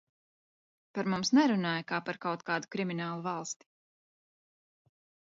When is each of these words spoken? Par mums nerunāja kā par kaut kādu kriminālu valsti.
Par 0.97 1.09
mums 1.13 1.29
nerunāja 1.39 1.83
kā 1.91 1.99
par 2.07 2.17
kaut 2.23 2.43
kādu 2.47 2.69
kriminālu 2.77 3.25
valsti. 3.27 3.69